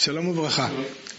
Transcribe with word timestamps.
שלום 0.00 0.28
וברכה. 0.28 0.68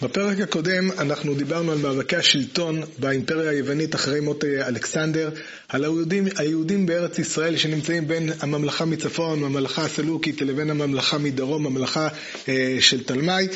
בפרק 0.01 0.39
הקודם 0.39 0.91
אנחנו 0.91 1.35
דיברנו 1.35 1.71
על 1.71 1.77
מאבקי 1.77 2.15
השלטון 2.15 2.81
באימפריה 2.97 3.51
היוונית 3.51 3.95
אחרי 3.95 4.19
מות 4.19 4.43
אה, 4.43 4.67
אלכסנדר, 4.67 5.29
על 5.69 5.83
היהודים, 5.83 6.25
היהודים 6.37 6.85
בארץ 6.85 7.19
ישראל 7.19 7.57
שנמצאים 7.57 8.07
בין 8.07 8.29
הממלכה 8.39 8.85
מצפון, 8.85 9.43
הממלכה 9.43 9.85
הסלוקית, 9.85 10.41
לבין 10.41 10.69
הממלכה 10.69 11.17
מדרום, 11.17 11.65
הממלכה 11.65 12.07
אה, 12.49 12.77
של 12.79 13.03
תלמי. 13.03 13.47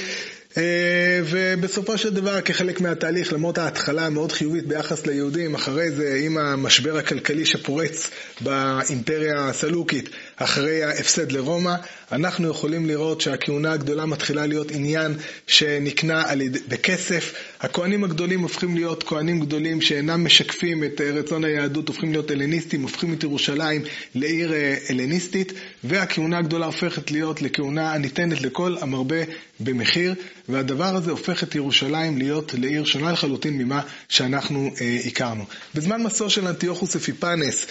אה, 0.58 1.22
ובסופו 1.26 1.98
של 1.98 2.14
דבר, 2.14 2.42
כחלק 2.42 2.82
מהתהליך, 2.82 3.34
למרות 3.34 3.58
ההתחלה 3.58 4.06
המאוד 4.06 4.32
חיובית 4.32 4.68
ביחס 4.68 5.07
ליהודים, 5.07 5.56
אחרי 5.56 5.92
זה, 5.92 6.20
עם 6.25 6.38
המשבר 6.38 6.98
הכלכלי 6.98 7.46
שפורץ 7.46 8.10
באימפריה 8.42 9.50
הסלוקית, 9.50 10.10
אחרי 10.36 10.84
ההפסד 10.84 11.32
לרומא, 11.32 11.75
אנחנו 12.11 12.50
יכולים 12.50 12.86
לראות 12.86 13.21
שהכהונה 13.21 13.71
הגדולה 13.71 14.06
מתחילה 14.06 14.46
להיות 14.46 14.71
עניין 14.71 15.18
שנקנה 15.47 16.24
בכסף. 16.68 17.33
הכהנים 17.60 18.04
הגדולים 18.04 18.42
הופכים 18.42 18.75
להיות 18.75 19.04
כהנים 19.04 19.39
גדולים 19.39 19.82
שאינם 19.82 20.25
משקפים 20.25 20.83
את 20.83 21.02
רצון 21.02 21.44
היהדות, 21.44 21.88
הופכים 21.88 22.11
להיות 22.11 22.32
הלניסטים, 22.32 22.82
הופכים 22.82 23.14
את 23.14 23.24
ירושלים 23.24 23.82
לעיר 24.16 24.54
אה, 24.54 24.75
הלניסטית, 24.89 25.54
והכהונה 25.83 26.38
הגדולה 26.38 26.66
הופכת 26.66 27.11
להיות 27.11 27.42
לכהונה 27.42 27.94
הניתנת 27.94 28.42
לכל 28.42 28.75
המרבה 28.82 29.24
במחיר, 29.64 30.16
והדבר 30.50 30.96
הזה 30.96 31.12
הופך 31.12 31.44
את 31.44 31.56
ירושלים 31.56 32.17
להיות 32.17 32.53
לעיר 32.53 32.86
שונה 32.86 33.12
לחלוטין 33.12 33.58
ממה 33.58 33.81
שאנחנו 34.09 34.72
אה, 34.81 35.00
הכרנו. 35.06 35.44
בזמן 35.76 36.03
מסור 36.03 36.30
של 36.30 36.47
אנטיוכוס 36.47 36.95
אפיפנס, 36.95 37.67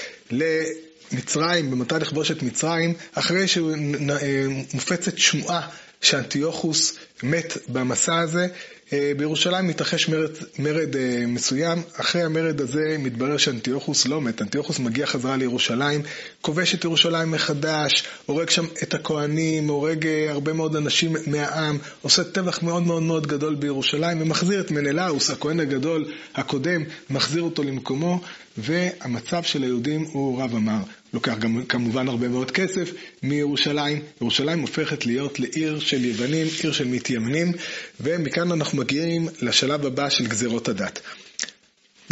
מצרים, 1.13 1.71
במתי 1.71 1.95
לכבוש 1.95 2.31
את 2.31 2.43
מצרים, 2.43 2.95
אחרי 3.15 3.49
שמופצת 3.49 5.19
שמועה 5.19 5.69
שאנטיוכוס 6.01 6.99
מת 7.23 7.57
במסע 7.69 8.19
הזה, 8.19 8.47
אה, 8.93 9.13
בירושלים 9.17 9.67
מתרחש 9.67 10.09
מרד, 10.09 10.31
מרד 10.59 10.97
אה, 10.97 11.25
מסוים, 11.27 11.83
אחרי 11.97 12.23
המרד 12.23 12.61
הזה 12.61 12.97
מתברר 12.99 13.37
שאנטיוכוס 13.37 14.07
לא 14.07 14.21
מת, 14.21 14.43
אנטיוכוס 14.43 14.79
מגיע 14.79 15.07
חזרה 15.07 15.37
לירושלים, 15.37 16.03
כובש 16.41 16.75
את 16.75 16.85
ירושלים 16.85 17.31
מחדש, 17.31 18.05
הורג 18.27 18.51
שם 18.51 18.65
את 18.83 18.95
הכוהנים, 18.95 19.69
הורג 19.69 20.07
אה, 20.07 20.31
הרבה 20.31 20.53
מאוד 20.53 20.77
אנשים 20.77 21.17
מהעם, 21.27 21.79
עושה 22.03 22.25
טבח 22.25 22.63
מאוד 22.63 22.83
מאוד 22.83 23.03
מאוד 23.03 23.27
גדול 23.27 23.55
בירושלים, 23.55 24.23
ומחזיר 24.23 24.61
את 24.61 24.71
מנלאוס, 24.71 25.31
הכהן 25.31 25.61
הגדול 25.61 26.13
הקודם, 26.35 26.85
מחזיר 27.11 27.43
אותו 27.43 27.63
למקומו, 27.63 28.21
והמצב 28.59 29.43
של 29.43 29.63
היהודים 29.63 30.05
הוא 30.13 30.43
רב 30.43 30.55
אמר. 30.55 30.83
לוקח 31.15 31.39
גם 31.39 31.65
כמובן 31.69 32.09
הרבה 32.09 32.29
מאוד 32.29 32.51
כסף 32.51 32.91
מירושלים. 33.23 34.03
ירושלים 34.21 34.61
הופכת 34.61 35.07
להיות 35.07 35.41
לעיר 35.41 35.81
של 35.81 36.05
יוונים, 36.05 36.47
עיר 36.63 36.73
של 36.73 36.89
מתיימנים, 36.89 37.53
ומכאן 38.01 38.53
אנחנו 38.53 38.79
מגיעים 38.79 39.29
לשלב 39.43 39.87
הבא 39.87 40.09
של 40.09 40.27
גזירות 40.27 40.69
הדת. 40.69 41.01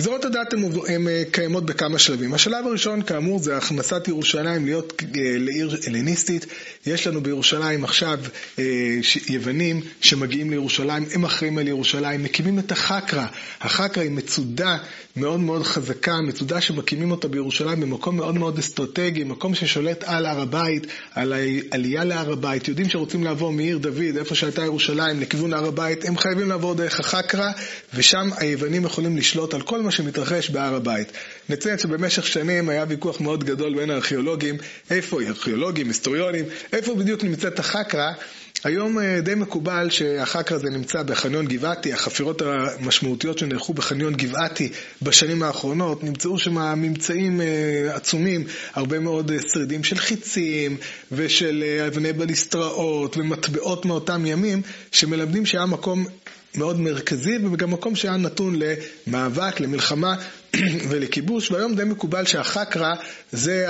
גזרות 0.01 0.25
הדת 0.25 0.55
הן 0.89 1.09
אה, 1.09 1.23
קיימות 1.31 1.67
בכמה 1.67 1.99
שלבים. 1.99 2.35
השלב 2.35 2.67
הראשון, 2.67 3.03
כאמור, 3.03 3.39
זה 3.39 3.57
הכנסת 3.57 4.09
ירושלים 4.09 4.65
להיות 4.65 5.03
אה, 5.03 5.21
לעיר 5.39 5.77
הלניסטית. 5.87 6.47
יש 6.87 7.07
לנו 7.07 7.21
בירושלים 7.21 7.85
עכשיו 7.85 8.19
אה, 8.59 8.65
יוונים 9.29 9.81
שמגיעים 10.01 10.51
לירושלים, 10.51 11.05
הם 11.15 11.25
אחראים 11.25 11.59
על 11.59 11.69
ירושלים, 11.69 12.23
מקימים 12.23 12.59
את 12.59 12.73
החקרא. 12.73 13.27
החקרא 13.61 14.03
היא 14.03 14.11
מצודה 14.11 14.79
מאוד 15.17 15.41
מאוד 15.41 15.63
חזקה, 15.63 16.21
מצודה 16.21 16.61
שמקימים 16.61 17.11
אותה 17.11 17.29
בירושלים 17.29 17.81
במקום 17.81 18.17
מאוד 18.17 18.35
מאוד 18.35 18.59
אסטרטגי, 18.59 19.25
מקום 19.25 19.55
ששולט 19.55 20.05
על 20.05 20.27
הר 20.27 20.41
הבית, 20.41 20.87
על 21.15 21.33
העלייה 21.33 22.05
להר 22.05 22.33
הבית. 22.33 22.69
יודעים 22.69 22.89
שרוצים 22.89 23.25
לעבור 23.25 23.53
מעיר 23.53 23.79
דוד, 23.79 24.17
איפה 24.19 24.35
שהייתה 24.35 24.65
ירושלים, 24.65 25.21
לכיוון 25.21 25.53
הר 25.53 25.67
הבית, 25.67 26.05
הם 26.05 26.19
חייבים 26.19 26.49
לעבור 26.49 26.75
דרך 26.75 27.01
החקרא, 27.01 27.51
ושם 27.95 28.31
היוונים 28.37 28.85
יכולים 28.85 29.17
לשלוט 29.17 29.55
על 29.55 29.63
כל 29.63 29.83
מה 29.83 29.90
שמתרחש 29.91 30.51
בהר 30.51 30.75
הבית. 30.75 31.13
נציין 31.49 31.79
שבמשך 31.79 32.27
שנים 32.27 32.69
היה 32.69 32.85
ויכוח 32.89 33.21
מאוד 33.21 33.45
גדול 33.45 33.75
בין 33.75 33.91
הארכיאולוגים, 33.91 34.57
איפה, 34.91 35.23
ארכיאולוגים, 35.23 35.87
היסטוריונים, 35.87 36.45
איפה 36.73 36.95
בדיוק 36.95 37.25
נמצאת 37.25 37.59
החקרא. 37.59 38.13
היום 38.65 38.99
אה, 38.99 39.21
די 39.21 39.35
מקובל 39.35 39.91
שהחקר 39.91 40.55
הזה 40.55 40.71
נמצא 40.71 41.03
בחניון 41.03 41.47
גבעתי, 41.47 41.93
החפירות 41.93 42.43
המשמעותיות 42.43 43.39
שנערכו 43.39 43.75
בחניון 43.75 44.15
גבעתי 44.15 44.73
בשנים 45.03 45.43
האחרונות, 45.43 46.05
נמצאו 46.05 46.39
שם 46.39 46.55
ממצאים 46.55 47.41
אה, 47.41 47.47
עצומים, 47.95 48.45
הרבה 48.75 48.99
מאוד 48.99 49.31
אה, 49.31 49.39
שרידים 49.53 49.85
של 49.85 49.97
חיצים 49.97 50.77
ושל 51.13 51.65
אבני 51.87 52.13
בליסטראות 52.13 53.17
ומטבעות 53.17 53.85
מאותם 53.85 54.27
ימים, 54.27 54.63
שמלמדים 54.93 55.47
שהיה 55.47 55.67
מקום 55.67 56.07
מאוד 56.55 56.81
מרכזי 56.81 57.39
וגם 57.53 57.71
מקום 57.71 57.97
שהיה 57.97 58.17
נתון 58.17 58.57
למאבק, 59.07 59.61
למלחמה 59.61 60.15
ולכיבוש, 60.89 61.51
והיום 61.51 61.75
די 61.75 61.85
מקובל 61.85 62.25
שהחקרא, 62.25 62.95
זה, 63.33 63.67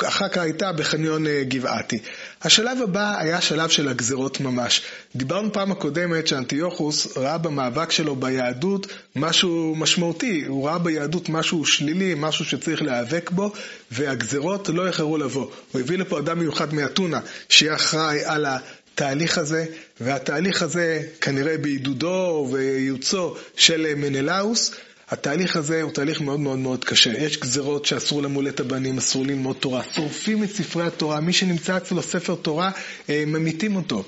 החקרא 0.00 0.42
הייתה 0.42 0.72
בחניון 0.72 1.26
אה, 1.26 1.42
גבעתי. 1.48 1.98
השלב 2.42 2.78
הבא 2.82 3.18
היה 3.18 3.40
שלב 3.40 3.68
של 3.68 3.88
הגזרות 3.88 4.40
ממש. 4.40 4.82
דיברנו 5.16 5.52
פעם 5.52 5.72
הקודמת 5.72 6.26
שאנטיוכוס 6.26 7.16
ראה 7.16 7.38
במאבק 7.38 7.90
שלו 7.90 8.16
ביהדות 8.16 8.86
משהו 9.16 9.74
משמעותי, 9.76 10.44
הוא 10.48 10.68
ראה 10.68 10.78
ביהדות 10.78 11.28
משהו 11.28 11.64
שלילי, 11.64 12.14
משהו 12.16 12.44
שצריך 12.44 12.82
להיאבק 12.82 13.30
בו, 13.30 13.52
והגזרות 13.90 14.68
לא 14.68 14.86
איחרו 14.86 15.18
לבוא. 15.18 15.50
הוא 15.72 15.80
הביא 15.80 15.98
לפה 15.98 16.18
אדם 16.18 16.38
מיוחד 16.38 16.74
מאתונה, 16.74 17.20
שיהיה 17.48 17.74
אחראי 17.74 18.24
על 18.24 18.46
ה... 18.46 18.58
התהליך 18.94 19.38
הזה, 19.38 19.66
והתהליך 20.00 20.62
הזה 20.62 21.02
כנראה 21.20 21.58
בעידודו 21.58 22.48
וייעוצו 22.52 23.36
של 23.56 23.94
מנלאוס, 23.94 24.74
התהליך 25.10 25.56
הזה 25.56 25.82
הוא 25.82 25.92
תהליך 25.92 26.20
מאוד 26.20 26.40
מאוד 26.40 26.58
מאוד 26.58 26.84
קשה. 26.84 27.10
יש 27.10 27.38
גזרות 27.38 27.86
שאסור 27.86 28.22
למול 28.22 28.48
את 28.48 28.60
הבנים, 28.60 28.98
אסור 28.98 29.26
ללמוד 29.26 29.56
תורה, 29.60 29.82
שורפים 29.94 30.44
את 30.44 30.50
ספרי 30.50 30.86
התורה, 30.86 31.20
מי 31.20 31.32
שנמצא 31.32 31.76
אצלו 31.76 32.02
ספר 32.02 32.34
תורה, 32.34 32.70
אה, 33.08 33.24
ממיתים 33.26 33.76
אותו. 33.76 34.04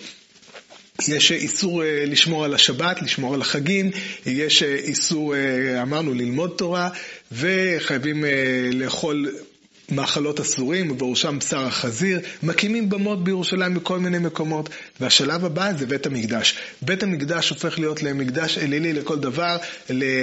יש 1.08 1.32
איסור 1.32 1.84
אה, 1.84 2.04
לשמור 2.06 2.44
על 2.44 2.54
השבת, 2.54 3.02
לשמור 3.02 3.34
על 3.34 3.40
החגים, 3.40 3.90
יש 4.26 4.62
אה, 4.62 4.74
איסור, 4.74 5.34
אמרנו, 5.82 6.14
ללמוד 6.14 6.54
תורה, 6.56 6.88
וחייבים 7.32 8.24
לאכול 8.72 9.30
מאכלות 9.90 10.40
אסורים, 10.40 10.90
ובראשם 10.90 11.38
בשר 11.38 11.66
החזיר, 11.66 12.20
מקימים 12.42 12.88
במות 12.88 13.24
בירושלים 13.24 13.74
בכל 13.74 13.98
מיני 13.98 14.18
מקומות, 14.18 14.68
והשלב 15.00 15.44
הבא 15.44 15.72
זה 15.78 15.86
בית 15.86 16.06
המקדש. 16.06 16.58
בית 16.82 17.02
המקדש 17.02 17.50
הופך 17.50 17.78
להיות 17.78 18.02
למקדש 18.02 18.58
אלילי 18.58 18.92
לכל 18.92 19.18
דבר, 19.18 19.56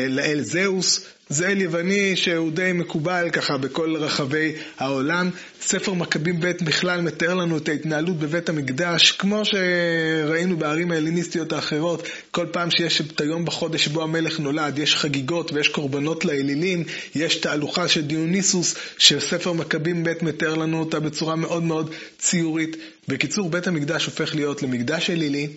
לאל 0.09 0.39
זהוס, 0.41 1.05
זה 1.29 1.47
אל 1.47 1.61
יווני 1.61 2.15
שהוא 2.15 2.51
די 2.51 2.71
מקובל 2.73 3.29
ככה 3.33 3.57
בכל 3.57 3.95
רחבי 3.95 4.51
העולם. 4.77 5.29
ספר 5.61 5.93
מכבים 5.93 6.39
ב' 6.39 6.51
בכלל 6.61 7.01
מתאר 7.01 7.33
לנו 7.33 7.57
את 7.57 7.69
ההתנהלות 7.69 8.19
בבית 8.19 8.49
המקדש, 8.49 9.11
כמו 9.11 9.41
שראינו 9.45 10.57
בערים 10.57 10.91
ההליניסטיות 10.91 11.53
האחרות, 11.53 12.07
כל 12.31 12.45
פעם 12.51 12.71
שיש 12.71 13.01
את 13.01 13.21
היום 13.21 13.45
בחודש 13.45 13.85
שבו 13.85 14.03
המלך 14.03 14.39
נולד, 14.39 14.79
יש 14.79 14.95
חגיגות 14.95 15.53
ויש 15.53 15.67
קורבנות 15.67 16.25
לאלילים, 16.25 16.83
יש 17.15 17.35
תהלוכה 17.35 17.87
של 17.87 18.01
דיוניסוס, 18.01 18.75
שספר 18.97 19.53
מכבים 19.53 20.03
ב' 20.03 20.13
מתאר 20.21 20.55
לנו 20.55 20.79
אותה 20.79 20.99
בצורה 20.99 21.35
מאוד 21.35 21.63
מאוד 21.63 21.93
ציורית. 22.19 22.77
בקיצור, 23.07 23.49
בית 23.49 23.67
המקדש 23.67 24.05
הופך 24.05 24.35
להיות 24.35 24.63
למקדש 24.63 25.09
אלילי. 25.09 25.47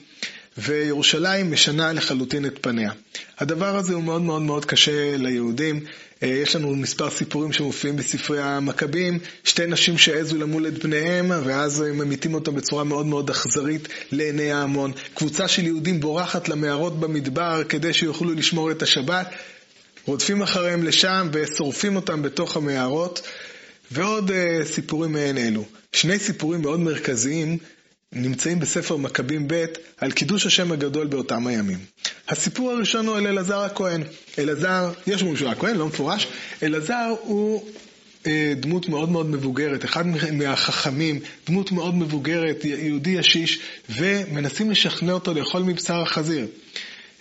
וירושלים 0.59 1.53
משנה 1.53 1.93
לחלוטין 1.93 2.47
את 2.47 2.59
פניה. 2.61 2.93
הדבר 3.39 3.77
הזה 3.77 3.95
הוא 3.95 4.03
מאוד 4.03 4.23
מאוד 4.23 4.43
מאוד 4.43 4.65
קשה 4.65 5.17
ליהודים. 5.17 5.85
אה, 6.23 6.29
יש 6.29 6.57
לנו 6.57 6.77
מספר 6.77 7.11
סיפורים 7.11 7.53
שמופיעים 7.53 7.97
בספרי 7.97 8.43
המכבים, 8.43 9.19
שתי 9.45 9.67
נשים 9.67 9.99
שהעזו 9.99 10.37
למול 10.37 10.67
את 10.67 10.85
בניהם, 10.85 11.31
ואז 11.45 11.81
הם 11.81 11.99
ממיתים 11.99 12.35
אותם 12.35 12.55
בצורה 12.55 12.85
מאוד 12.85 13.07
מאוד 13.07 13.31
אכזרית 13.31 13.89
לעיני 14.13 14.53
ההמון. 14.53 14.93
קבוצה 15.15 15.49
של 15.49 15.67
יהודים 15.67 16.01
בורחת 16.01 16.49
למערות 16.49 17.01
במדבר 17.01 17.63
כדי 17.69 17.93
שיוכלו 17.93 18.35
לשמור 18.35 18.71
את 18.71 18.83
השבת, 18.83 19.27
רודפים 20.05 20.43
אחריהם 20.43 20.85
לשם 20.85 21.29
ושורפים 21.33 21.97
אותם 21.97 22.23
בתוך 22.23 22.57
המערות, 22.57 23.23
ועוד 23.91 24.31
uh, 24.31 24.65
סיפורים 24.65 25.13
מעין 25.13 25.39
אלו. 25.39 25.65
שני 25.93 26.19
סיפורים 26.19 26.63
מאוד 26.63 26.81
מרכזיים 26.81 27.59
נמצאים 28.17 28.61
בספר 28.61 28.97
מכבים 28.97 29.49
ב' 29.49 29.65
על 29.99 30.13
קידוש 30.13 30.47
השם 30.47 30.73
הגדול 30.73 31.07
באותם 31.07 31.47
הימים. 31.47 31.79
הסיפור 32.29 32.71
הראשון 32.71 33.07
הוא 33.07 33.17
על 33.17 33.27
אלעזר 33.27 33.59
הכהן. 33.59 34.03
אלעזר, 34.39 34.93
יש 35.07 35.21
אומרים 35.21 35.37
שהוא 35.37 35.51
הכהן, 35.51 35.77
לא 35.77 35.87
מפורש, 35.87 36.29
אלעזר 36.63 37.15
הוא 37.21 37.65
אה, 38.27 38.53
דמות 38.57 38.89
מאוד 38.89 39.09
מאוד 39.11 39.31
מבוגרת, 39.31 39.85
אחד 39.85 40.07
מהחכמים, 40.33 41.21
דמות 41.47 41.73
מאוד 41.73 41.95
מבוגרת, 41.95 42.65
יהודי 42.65 43.11
ישיש, 43.11 43.61
ומנסים 43.91 44.71
לשכנע 44.71 45.13
אותו 45.13 45.35
לאכול 45.35 45.63
מבשר 45.63 46.03
החזיר. 46.03 46.47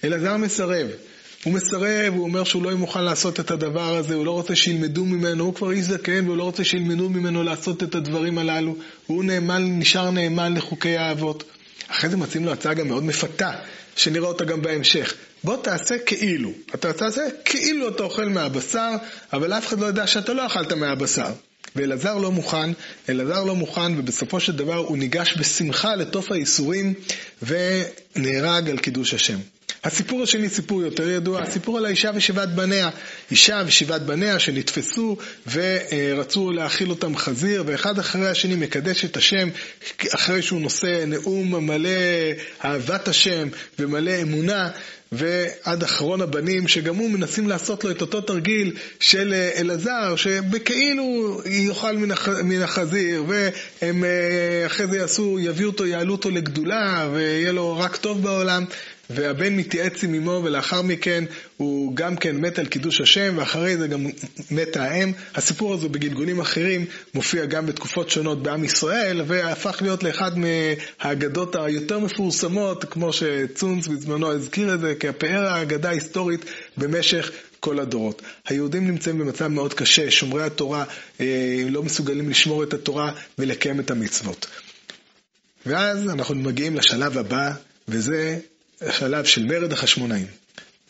אלעזר 0.04 0.38
מסרב. 0.38 0.88
הוא 1.46 1.54
מסרב, 1.54 2.14
הוא 2.14 2.24
אומר 2.24 2.44
שהוא 2.44 2.64
לא 2.64 2.76
מוכן 2.76 3.04
לעשות 3.04 3.40
את 3.40 3.52
הדבר 3.52 3.96
הזה, 3.96 4.16
הוא 4.16 4.26
לא 4.26 4.32
רוצה 4.32 4.56
שילמדו 4.56 5.06
ממנו, 5.06 5.44
הוא 5.44 5.54
כבר 5.54 5.72
איש 5.72 5.86
זקן 5.86 6.26
והוא 6.26 6.38
לא 6.38 6.44
רוצה 6.44 6.64
שילמדו 6.64 7.10
ממנו 7.10 7.44
לעשות 7.44 7.84
את 7.84 7.96
הדברים 7.96 8.38
הללו. 8.38 8.76
הוא 9.08 9.24
נאמן, 9.24 9.80
נשאר 9.80 10.12
נאמן 10.12 10.54
לחוקי 10.54 10.98
האבות. 10.98 11.44
אחרי 11.88 12.10
זה 12.10 12.18
מציעים 12.18 12.46
לו 12.46 12.52
הצעה 12.52 12.74
גם 12.74 12.88
מאוד 12.88 13.04
מפתה. 13.04 13.52
שנראה 13.96 14.28
אותה 14.28 14.46
גם 14.46 14.62
בהמשך. 14.62 15.14
בוא 15.44 15.58
תעשה 15.58 15.98
כאילו. 16.06 16.52
אתה 16.76 16.94
תעשה 16.94 17.22
כאילו 17.46 17.90
אתה 17.90 18.04
אוכל 18.04 18.30
מהבשר, 18.30 18.90
אבל 19.34 19.54
אף 19.54 19.68
אחד 19.68 19.80
לא 19.80 19.86
יודע 19.86 20.08
שאתה 20.08 20.34
לא 20.34 20.46
אכלת 20.46 20.72
מהבשר. 20.72 21.32
ואלעזר 21.76 22.18
לא 22.18 22.32
מוכן, 22.32 22.72
אלעזר 23.10 23.44
לא 23.44 23.56
מוכן, 23.56 24.00
ובסופו 24.00 24.40
של 24.40 24.56
דבר 24.56 24.76
הוא 24.76 24.98
ניגש 24.98 25.36
בשמחה 25.38 25.96
לתוף 25.96 26.32
הייסורים 26.32 26.94
ונהרג 27.44 28.70
על 28.70 28.78
קידוש 28.78 29.14
השם. 29.14 29.38
הסיפור 29.86 30.24
השני 30.24 30.50
סיפור 30.50 30.82
יותר 30.82 31.10
ידוע, 31.10 31.42
הסיפור 31.42 31.78
על 31.78 31.86
האישה 31.86 32.12
ושבעת 32.16 32.56
בניה. 32.56 32.90
אישה 33.32 33.64
ושבעת 33.68 34.02
בניה 34.06 34.40
שנתפסו 34.40 35.18
ורצו 35.52 36.52
להאכיל 36.52 36.90
אותם 36.90 37.18
חזיר, 37.18 37.64
ואחד 37.66 38.00
אחרי 38.00 38.30
השני 38.30 38.56
מקדש 38.56 39.06
את 39.06 39.18
השם, 39.18 39.50
אחרי 40.16 40.42
שהוא 40.42 40.62
נושא 40.62 41.06
נאום 41.08 41.68
מלא 41.68 41.90
אהבת 42.66 43.08
השם 43.08 43.48
ומלא 43.80 44.22
אמונה, 44.22 44.70
ועד 45.12 45.84
אחרון 45.84 46.22
הבנים, 46.22 46.68
שגם 46.68 46.96
הוא 46.96 47.10
מנסים 47.10 47.48
לעשות 47.48 47.84
לו 47.84 47.92
את 47.92 48.02
אותו 48.02 48.22
תרגיל 48.22 48.76
של 49.00 49.34
אלעזר, 49.56 50.16
שבכאילו 50.16 51.42
יאכל 51.46 51.98
מן 52.44 52.62
החזיר, 52.62 53.24
והם 53.28 54.04
אה, 54.04 54.66
אחרי 54.66 54.88
זה 54.88 54.98
יעשו, 54.98 55.40
יביאו 55.40 55.70
אותו, 55.70 55.86
יעלו 55.86 56.12
אותו 56.12 56.30
לגדולה, 56.30 57.10
ויהיה 57.14 57.52
לו 57.52 57.78
רק 57.78 57.96
טוב 57.96 58.24
בעולם. 58.24 58.66
והבן 59.10 59.56
מתייעץ 59.56 60.04
עם 60.04 60.16
אמו, 60.16 60.42
ולאחר 60.44 60.82
מכן 60.82 61.24
הוא 61.58 61.96
גם 61.96 62.16
כן 62.16 62.36
מת 62.36 62.60
על 62.60 62.66
קידוש 62.66 63.02
השם, 63.02 63.34
ואחרי 63.38 63.78
זה 63.78 63.88
גם 63.88 64.06
מתה 64.52 64.84
האם. 64.84 65.12
הסיפור 65.36 65.74
הזה 65.74 65.90
בגלגולים 65.90 66.40
אחרים 66.40 66.86
מופיע 67.14 67.46
גם 67.46 67.66
בתקופות 67.66 68.10
שונות 68.10 68.44
בעם 68.44 68.64
ישראל, 68.64 69.22
והפך 69.28 69.82
להיות 69.82 70.04
לאחד 70.04 70.32
מהאגדות 70.38 71.56
היותר 71.56 72.00
מפורסמות, 72.00 72.86
כמו 72.86 73.14
שצונץ 73.14 73.88
בזמנו 73.88 74.32
הזכיר 74.32 74.74
את 74.74 74.80
זה, 74.80 74.96
כפאר 75.00 75.46
האגדה 75.46 75.90
ההיסטורית 75.90 76.46
במשך 76.78 77.32
כל 77.60 77.80
הדורות. 77.80 78.22
היהודים 78.48 78.88
נמצאים 78.88 79.18
במצב 79.18 79.48
מאוד 79.48 79.74
קשה, 79.74 80.12
שומרי 80.12 80.44
התורה 80.44 80.86
אה, 81.20 81.64
לא 81.70 81.84
מסוגלים 81.84 82.30
לשמור 82.30 82.64
את 82.64 82.74
התורה 82.74 83.12
ולקיים 83.40 83.80
את 83.80 83.92
המצוות. 83.92 84.48
ואז 85.66 86.10
אנחנו 86.10 86.36
מגיעים 86.36 86.76
לשלב 86.76 87.18
הבא, 87.18 87.52
וזה 87.88 88.40
השלב 88.82 89.26
של 89.26 89.46
מרד 89.46 89.74
החשמונאים. 89.74 90.28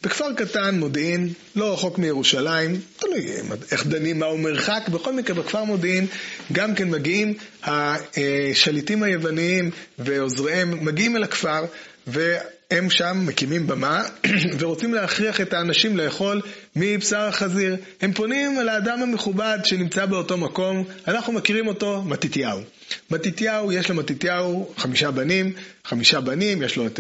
בכפר 0.04 0.34
קטן, 0.34 0.80
מודיעין, 0.80 1.30
לא 1.56 1.74
רחוק 1.74 1.98
מירושלים, 1.98 2.82
תלוי 2.98 3.28
איך 3.72 3.88
דנים, 3.88 4.20
מהו 4.20 4.38
מרחק, 4.38 4.90
בכל 4.92 5.14
מקרה 5.14 5.36
בכפר 5.36 5.64
מודיעין 5.64 6.08
גם 6.52 6.76
כן 6.76 6.90
מגיעים 6.90 7.34
השליטים 7.64 9.04
היווניים 9.04 9.72
ועוזריהם, 10.00 10.86
מגיעים 10.86 11.16
אל 11.16 11.24
הכפר 11.24 11.66
והם 12.08 12.90
שם 12.90 13.24
מקימים 13.26 13.68
במה 13.68 14.04
ורוצים 14.60 14.94
להכריח 14.94 15.42
את 15.42 15.54
האנשים 15.54 15.98
לאכול 15.98 16.42
מבשר 16.76 17.22
החזיר. 17.22 17.76
הם 18.02 18.14
פונים 18.14 18.60
אל 18.60 18.70
האדם 18.70 19.02
המכובד 19.02 19.60
שנמצא 19.64 20.06
באותו 20.06 20.38
מקום, 20.38 20.84
אנחנו 21.08 21.34
מכירים 21.34 21.68
אותו, 21.68 22.04
מתתיהו. 22.04 22.60
מתתיהו, 23.12 23.72
יש 23.72 23.90
למתתיהו 23.90 24.74
חמישה 24.78 25.12
בנים, 25.12 25.54
חמישה 25.86 26.22
בנים, 26.22 26.62
יש 26.62 26.78
לו 26.78 26.88
את... 26.88 27.00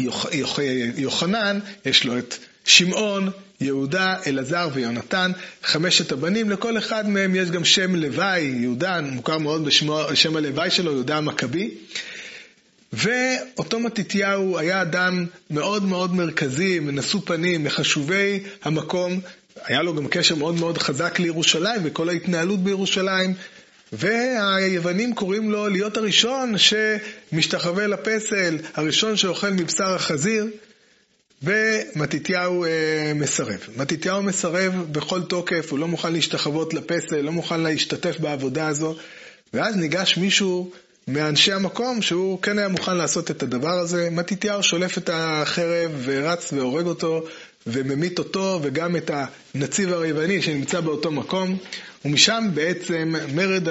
אה, 0.00 0.64
יוחנן, 0.96 1.58
יש 1.84 2.04
לו 2.04 2.18
את 2.18 2.34
שמעון, 2.64 3.30
יהודה, 3.60 4.16
אלעזר 4.26 4.68
ויונתן, 4.72 5.32
חמשת 5.62 6.12
הבנים, 6.12 6.50
לכל 6.50 6.78
אחד 6.78 7.08
מהם 7.08 7.34
יש 7.34 7.50
גם 7.50 7.64
שם 7.64 7.94
לוואי, 7.94 8.40
יהודה, 8.40 9.00
מוכר 9.00 9.38
מאוד 9.38 9.64
בשם 10.10 10.36
הלוואי 10.36 10.70
שלו, 10.70 10.92
יהודה 10.92 11.16
המכבי. 11.16 11.70
ואותו 12.92 13.80
מתתיהו 13.80 14.58
היה 14.58 14.82
אדם 14.82 15.26
מאוד 15.50 15.84
מאוד 15.84 16.14
מרכזי, 16.14 16.78
מנשוא 16.78 17.20
פנים, 17.24 17.64
מחשובי 17.64 18.40
המקום, 18.62 19.20
היה 19.64 19.82
לו 19.82 19.94
גם 19.94 20.08
קשר 20.08 20.34
מאוד 20.34 20.54
מאוד 20.54 20.78
חזק 20.78 21.18
לירושלים 21.18 21.80
וכל 21.84 22.08
ההתנהלות 22.08 22.64
בירושלים, 22.64 23.34
והיוונים 23.92 25.14
קוראים 25.14 25.50
לו 25.50 25.68
להיות 25.68 25.96
הראשון 25.96 26.54
שמשתחווה 26.58 27.86
לפסל, 27.86 28.58
הראשון 28.74 29.16
שאוכל 29.16 29.50
מבשר 29.50 29.94
החזיר, 29.94 30.46
ומתתיהו 31.42 32.64
אה, 32.64 33.12
מסרב. 33.14 33.66
מתתיהו 33.76 34.22
מסרב 34.22 34.72
בכל 34.92 35.22
תוקף, 35.22 35.66
הוא 35.70 35.78
לא 35.78 35.88
מוכן 35.88 36.12
להשתחוות 36.12 36.74
לפסל, 36.74 37.20
לא 37.20 37.32
מוכן 37.32 37.60
להשתתף 37.60 38.20
בעבודה 38.20 38.68
הזו, 38.68 38.96
ואז 39.54 39.76
ניגש 39.76 40.16
מישהו 40.16 40.70
מאנשי 41.08 41.52
המקום 41.52 42.02
שהוא 42.02 42.42
כן 42.42 42.58
היה 42.58 42.68
מוכן 42.68 42.96
לעשות 42.96 43.30
את 43.30 43.42
הדבר 43.42 43.78
הזה. 43.78 44.08
מתתיהו 44.10 44.62
שולף 44.62 44.98
את 44.98 45.10
החרב 45.12 45.90
ורץ 46.04 46.52
והורג 46.52 46.86
אותו 46.86 47.24
וממית 47.66 48.18
אותו 48.18 48.60
וגם 48.62 48.96
את 48.96 49.10
הנציב 49.54 49.92
היווני 49.92 50.42
שנמצא 50.42 50.80
באותו 50.80 51.10
מקום. 51.10 51.58
ומשם 52.04 52.44
בעצם 52.54 53.14
מרד 53.34 53.68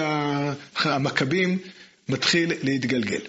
המכבים 0.76 1.58
מתחיל 2.10 2.54
להתגלגל. 2.64 3.22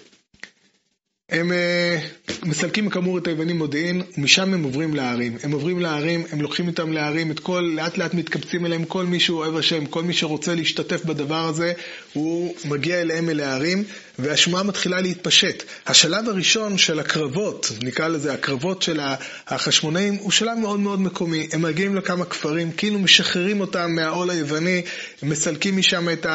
הם 1.29 1.51
אה, 1.51 1.99
מסלקים 2.43 2.89
כאמור 2.89 3.17
את 3.17 3.27
היוונים 3.27 3.57
מודיעין, 3.57 4.01
ומשם 4.17 4.53
הם 4.53 4.63
עוברים 4.63 4.93
להרים. 4.95 5.37
הם 5.43 5.51
עוברים 5.51 5.79
להרים, 5.79 6.23
הם 6.31 6.41
לוקחים 6.41 6.67
איתם 6.67 6.91
להרים, 6.93 7.31
את 7.31 7.39
כל, 7.39 7.71
לאט 7.75 7.97
לאט 7.97 8.13
מתקבצים 8.13 8.65
אליהם, 8.65 8.85
כל 8.85 9.05
מי 9.05 9.19
שהוא 9.19 9.39
אוהב 9.39 9.55
השם, 9.55 9.85
כל 9.85 10.03
מי 10.03 10.13
שרוצה 10.13 10.55
להשתתף 10.55 11.05
בדבר 11.05 11.45
הזה, 11.47 11.73
הוא 12.13 12.55
מגיע 12.65 13.01
אליהם 13.01 13.29
אל 13.29 13.39
ההרים, 13.39 13.83
והשמועה 14.19 14.63
מתחילה 14.63 15.01
להתפשט. 15.01 15.63
השלב 15.87 16.29
הראשון 16.29 16.77
של 16.77 16.99
הקרבות, 16.99 17.71
נקרא 17.81 18.07
לזה 18.07 18.33
הקרבות 18.33 18.81
של 18.81 18.99
החשמונאים, 19.47 20.15
הוא 20.15 20.31
שלב 20.31 20.57
מאוד 20.57 20.79
מאוד 20.79 20.99
מקומי. 20.99 21.47
הם 21.51 21.61
מגיעים 21.61 21.95
לכמה 21.95 22.25
כפרים, 22.25 22.71
כאילו 22.71 22.99
משחררים 22.99 23.61
אותם 23.61 23.91
מהעול 23.91 24.29
היווני, 24.29 24.81
מסלקים 25.23 25.77
משם 25.77 26.09
את 26.09 26.25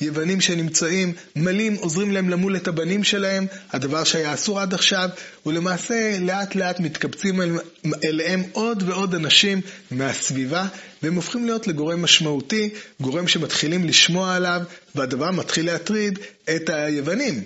היוונים 0.00 0.40
שנמצאים, 0.40 1.12
מלאים, 1.36 1.74
עוזרים 1.74 2.12
להם 2.12 2.28
למול 2.28 2.56
את 2.56 2.68
הבנים 2.68 3.04
שלהם, 3.04 3.46
הדבר 3.70 4.04
שהיה 4.04 4.34
אסור 4.34 4.60
עד 4.60 4.74
עכשיו, 4.74 5.08
ולמעשה 5.46 6.18
לאט 6.20 6.54
לאט 6.54 6.80
מתקבצים 6.80 7.42
אל, 7.42 7.50
אליהם 8.04 8.42
עוד 8.52 8.82
ועוד 8.86 9.14
אנשים 9.14 9.60
מהסביבה, 9.90 10.66
והם 11.02 11.14
הופכים 11.14 11.46
להיות 11.46 11.66
לגורם 11.66 12.02
משמעותי, 12.02 12.70
גורם 13.00 13.28
שמתחילים 13.28 13.84
לשמוע 13.84 14.34
עליו, 14.34 14.62
והדבר 14.94 15.30
מתחיל 15.30 15.66
להטריד 15.66 16.18
את 16.56 16.68
היוונים. 16.68 17.44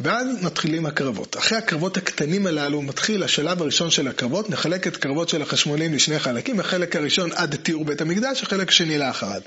ואז 0.00 0.44
מתחילים 0.44 0.86
הקרבות. 0.86 1.36
אחרי 1.36 1.58
הקרבות 1.58 1.96
הקטנים 1.96 2.46
הללו 2.46 2.82
מתחיל 2.82 3.22
השלב 3.22 3.62
הראשון 3.62 3.90
של 3.90 4.08
הקרבות, 4.08 4.50
נחלק 4.50 4.86
את 4.86 4.96
קרבות 4.96 5.28
של 5.28 5.42
החשמונאים 5.42 5.94
לשני 5.94 6.18
חלקים, 6.18 6.60
החלק 6.60 6.96
הראשון 6.96 7.30
עד 7.32 7.56
טיהור 7.56 7.84
בית 7.84 8.00
המקדש, 8.00 8.42
החלק 8.42 8.68
השני 8.68 8.98
לאחריו. 8.98 9.40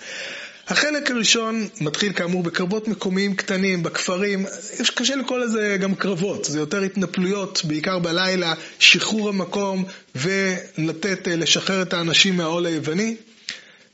החלק 0.68 1.12
הראשון 1.12 1.68
מתחיל 1.82 2.14
כאמור 2.14 2.44
בקרבות 2.44 2.88
מקומיים 2.88 3.36
קטנים, 3.36 3.84
בכפרים, 3.84 4.46
יש 4.80 4.90
קשה 4.90 5.16
לקרוא 5.16 5.40
לזה 5.40 5.78
גם 5.80 5.96
קרבות, 5.96 6.46
זה 6.46 6.60
יותר 6.60 6.82
התנפלויות, 6.82 7.62
בעיקר 7.66 8.00
בלילה, 8.00 8.54
שחרור 8.80 9.30
המקום 9.30 9.86
ולתת, 10.16 11.28
אה, 11.28 11.36
לשחרר 11.36 11.82
את 11.82 11.94
האנשים 11.94 12.38
מהעול 12.38 12.66
היווני. 12.66 13.16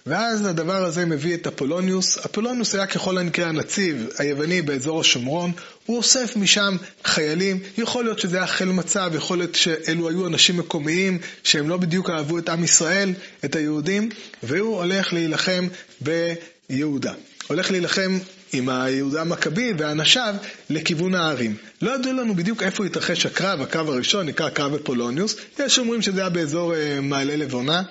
ואז 0.10 0.46
הדבר 0.46 0.84
הזה 0.84 1.06
מביא 1.06 1.34
את 1.34 1.48
אפולוניוס. 1.48 2.18
אפולוניוס 2.18 2.76
היה 2.76 2.88
ככל 2.88 3.18
הנראה 3.18 3.46
הנציב 3.46 4.08
היווני 4.18 4.62
באזור 4.62 5.00
השומרון, 5.02 5.52
הוא 5.86 5.98
אוסף 5.98 6.36
משם 6.36 6.78
חיילים, 7.04 7.60
יכול 7.78 8.04
להיות 8.04 8.20
שזה 8.20 8.38
היה 8.38 8.48
חיל 8.48 8.70
מצב, 8.70 9.12
יכול 9.16 9.38
להיות 9.38 9.56
שאלו 9.56 10.10
היו 10.10 10.28
אנשים 10.28 10.58
מקומיים 10.58 11.18
שהם 11.44 11.70
לא 11.70 11.78
בדיוק 11.78 12.10
אהבו 12.10 12.38
את 12.38 12.50
עם 12.50 12.64
ישראל, 12.64 13.14
את 13.46 13.56
היהודים, 13.56 14.10
והוא 14.44 14.76
הולך 14.78 15.14
להילחם 15.14 15.68
ב... 16.04 16.34
יהודה. 16.70 17.14
הולך 17.48 17.72
להילחם 17.72 18.20
עם 18.54 18.70
היהודה 18.70 19.22
המכבי 19.22 19.74
ואנשיו 19.78 20.36
לכיוון 20.70 21.16
הערים. 21.16 21.56
לא 21.82 21.96
ידוע 21.96 22.14
לנו 22.14 22.36
בדיוק 22.36 22.64
איפה 22.64 22.86
התרחש 22.86 23.26
הקרב, 23.26 23.62
הקרב 23.62 23.90
הראשון 23.90 24.26
נקרא 24.26 24.50
קרב 24.50 24.74
אפולוניוס, 24.74 25.36
יש 25.60 25.80
אומרים 25.80 26.02
שזה 26.02 26.22
היה 26.22 26.30
באזור 26.30 26.76
אה, 26.76 27.02
מעלה 27.02 27.36
לבונה. 27.36 27.82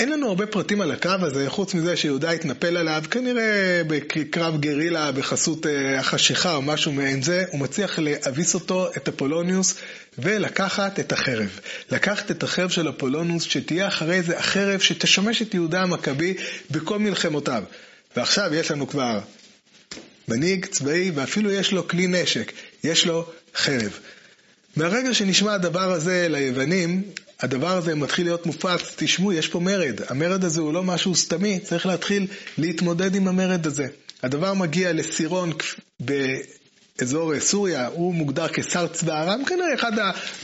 אין 0.00 0.10
לנו 0.10 0.28
הרבה 0.28 0.46
פרטים 0.46 0.80
על 0.80 0.90
הקרב 0.92 1.24
הזה, 1.24 1.50
חוץ 1.50 1.74
מזה 1.74 1.96
שיהודה 1.96 2.30
התנפל 2.30 2.76
עליו, 2.76 3.02
כנראה 3.10 3.82
בקרב 3.86 4.60
גרילה 4.60 5.12
בחסות 5.12 5.66
אה, 5.66 5.98
החשיכה 5.98 6.54
או 6.54 6.62
משהו 6.62 6.92
מעין 6.92 7.22
זה, 7.22 7.44
הוא 7.50 7.60
מצליח 7.60 7.98
להביס 7.98 8.54
אותו, 8.54 8.88
את 8.96 9.08
אפולוניוס, 9.08 9.74
ולקחת 10.18 11.00
את 11.00 11.12
החרב. 11.12 11.60
לקחת 11.90 12.30
את 12.30 12.42
החרב 12.42 12.70
של 12.70 12.88
אפולוניוס, 12.88 13.42
שתהיה 13.42 13.88
אחרי 13.88 14.22
זה 14.22 14.38
החרב 14.38 14.80
שתשמש 14.80 15.42
את 15.42 15.54
יהודה 15.54 15.82
המכבי 15.82 16.34
בכל 16.70 16.98
מלחמותיו. 16.98 17.62
ועכשיו 18.16 18.54
יש 18.54 18.70
לנו 18.70 18.88
כבר 18.88 19.20
מנהיג 20.28 20.66
צבאי, 20.66 21.10
ואפילו 21.14 21.50
יש 21.50 21.72
לו 21.72 21.88
כלי 21.88 22.06
נשק, 22.06 22.52
יש 22.84 23.06
לו 23.06 23.30
חרב. 23.54 23.98
מהרגע 24.76 25.14
שנשמע 25.14 25.54
הדבר 25.54 25.92
הזה 25.92 26.26
ליוונים, 26.30 27.02
הדבר 27.44 27.76
הזה 27.76 27.94
מתחיל 27.94 28.26
להיות 28.26 28.46
מופץ, 28.46 28.94
תשמעו, 28.96 29.32
יש 29.32 29.48
פה 29.48 29.60
מרד. 29.60 30.00
המרד 30.08 30.44
הזה 30.44 30.60
הוא 30.60 30.72
לא 30.72 30.82
משהו 30.82 31.14
סתמי, 31.14 31.60
צריך 31.60 31.86
להתחיל 31.86 32.26
להתמודד 32.58 33.14
עם 33.14 33.28
המרד 33.28 33.66
הזה. 33.66 33.86
הדבר 34.22 34.54
מגיע 34.54 34.92
לסירון 34.92 35.52
אזור 37.02 37.40
סוריה, 37.40 37.86
הוא 37.86 38.14
מוגדר 38.14 38.46
כשר 38.52 38.86
צבא 38.86 39.22
ארם, 39.22 39.44
כנראה 39.44 39.74
אחד 39.74 39.92